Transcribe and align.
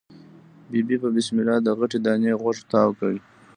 ببۍ 0.69 0.97
په 1.03 1.07
بسم 1.15 1.35
الله 1.41 1.57
د 1.63 1.67
غټې 1.77 1.99
دانی 2.05 2.31
غوږ 2.41 2.57
تاو 2.71 2.89
کړ. 2.99 3.13